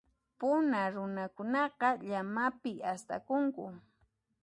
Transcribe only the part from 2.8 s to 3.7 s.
astakunku.